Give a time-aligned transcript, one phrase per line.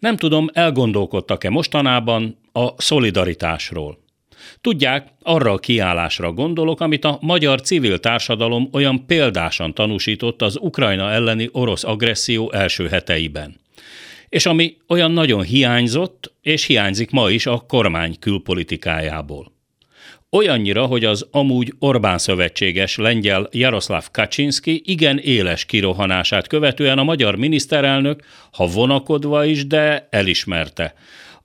[0.00, 4.04] Nem tudom, elgondolkodtak-e mostanában a szolidaritásról.
[4.60, 11.10] Tudják, arra a kiállásra gondolok, amit a magyar civil társadalom olyan példásan tanúsított az Ukrajna
[11.10, 13.60] elleni orosz agresszió első heteiben.
[14.28, 19.55] És ami olyan nagyon hiányzott, és hiányzik ma is a kormány külpolitikájából.
[20.36, 27.36] Olyannyira, hogy az amúgy Orbán szövetséges lengyel Jaroszláv Kaczynski igen éles kirohanását követően a magyar
[27.36, 28.22] miniszterelnök,
[28.52, 30.94] ha vonakodva is, de elismerte.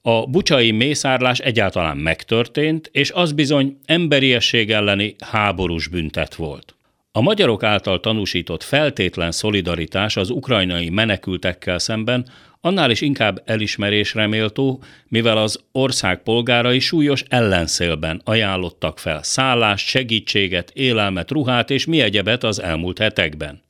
[0.01, 6.75] A bucsai mészárlás egyáltalán megtörtént, és az bizony emberiesség elleni háborús büntet volt.
[7.13, 12.27] A magyarok által tanúsított feltétlen szolidaritás az ukrajnai menekültekkel szemben
[12.61, 20.71] annál is inkább elismerésre méltó, mivel az ország polgárai súlyos ellenszélben ajánlottak fel szállást, segítséget,
[20.73, 23.61] élelmet, ruhát és mi egyebet az elmúlt hetekben.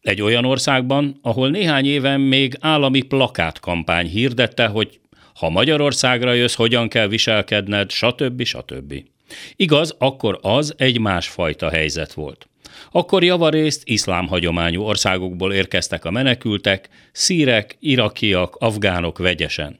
[0.00, 5.00] Egy olyan országban, ahol néhány éven még állami plakátkampány hirdette, hogy
[5.34, 8.42] ha Magyarországra jössz, hogyan kell viselkedned, stb.
[8.42, 8.94] stb.
[9.56, 12.48] Igaz, akkor az egy másfajta helyzet volt.
[12.90, 19.78] Akkor javarészt iszlám hagyományú országokból érkeztek a menekültek, szírek, irakiak, afgánok vegyesen.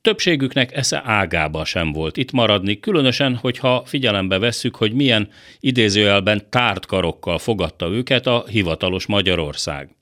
[0.00, 5.28] Többségüknek esze ágába sem volt itt maradni, különösen, hogyha figyelembe vesszük, hogy milyen
[5.60, 9.97] idézőjelben tárt karokkal fogadta őket a hivatalos Magyarország.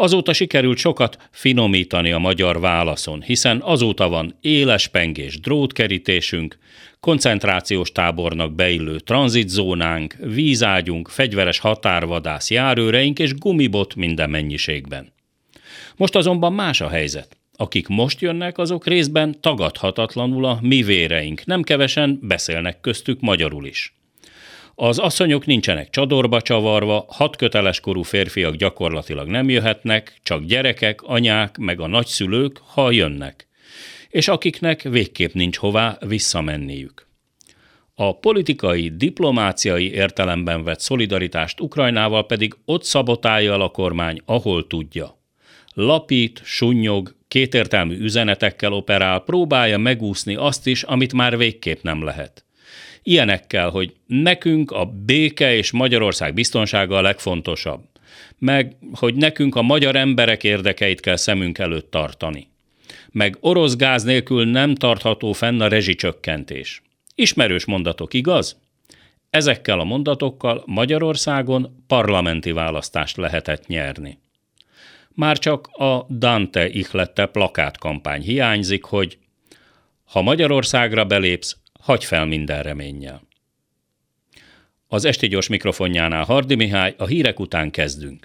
[0.00, 6.58] Azóta sikerült sokat finomítani a magyar válaszon, hiszen azóta van éles pengés drótkerítésünk,
[7.00, 15.12] koncentrációs tábornak beillő tranzitzónánk, vízágyunk, fegyveres határvadász járőreink és gumibot minden mennyiségben.
[15.96, 17.36] Most azonban más a helyzet.
[17.56, 23.99] Akik most jönnek, azok részben tagadhatatlanul a mi véreink, nem kevesen beszélnek köztük magyarul is.
[24.82, 31.58] Az asszonyok nincsenek csadorba csavarva, hat köteles korú férfiak gyakorlatilag nem jöhetnek, csak gyerekek, anyák,
[31.58, 33.48] meg a nagyszülők, ha jönnek.
[34.08, 37.06] És akiknek végképp nincs hová visszamenniük.
[37.94, 45.18] A politikai, diplomáciai értelemben vett szolidaritást Ukrajnával pedig ott szabotálja a kormány, ahol tudja.
[45.74, 52.44] Lapít, sunnyog, kétértelmű üzenetekkel operál, próbálja megúszni azt is, amit már végképp nem lehet–
[53.02, 57.82] Ilyenekkel, hogy nekünk a béke és Magyarország biztonsága a legfontosabb,
[58.38, 62.48] meg hogy nekünk a magyar emberek érdekeit kell szemünk előtt tartani,
[63.10, 66.82] meg orosz gáz nélkül nem tartható fenn a rezsicsökkentés.
[67.14, 68.56] Ismerős mondatok, igaz?
[69.30, 74.18] Ezekkel a mondatokkal Magyarországon parlamenti választást lehetett nyerni.
[75.14, 79.18] Már csak a Dante ihlette plakátkampány hiányzik, hogy
[80.04, 83.22] ha Magyarországra belépsz, hagy fel minden reménnyel.
[84.86, 88.18] Az esti gyors mikrofonjánál Hardi Mihály, a hírek után kezdünk.